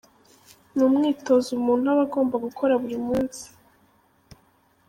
[0.75, 3.45] Ni umwitozo umuntu aba agomba gukora buri munsi.